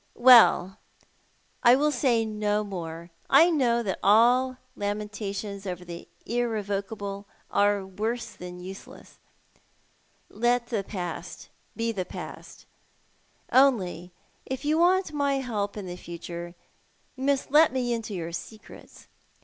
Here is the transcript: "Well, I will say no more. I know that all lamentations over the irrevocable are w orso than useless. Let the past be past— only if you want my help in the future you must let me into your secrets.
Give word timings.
"Well, 0.17 0.79
I 1.61 1.75
will 1.75 1.91
say 1.91 2.25
no 2.25 2.63
more. 2.63 3.11
I 3.29 3.51
know 3.51 3.83
that 3.83 3.99
all 4.01 4.57
lamentations 4.75 5.67
over 5.67 5.85
the 5.85 6.07
irrevocable 6.25 7.27
are 7.51 7.81
w 7.81 7.95
orso 8.03 8.35
than 8.39 8.59
useless. 8.59 9.19
Let 10.27 10.69
the 10.69 10.83
past 10.83 11.49
be 11.75 11.93
past— 11.93 12.65
only 13.51 14.11
if 14.43 14.65
you 14.65 14.79
want 14.79 15.13
my 15.13 15.35
help 15.35 15.77
in 15.77 15.85
the 15.85 15.97
future 15.97 16.55
you 17.15 17.23
must 17.23 17.51
let 17.51 17.71
me 17.71 17.93
into 17.93 18.15
your 18.15 18.31
secrets. 18.31 19.05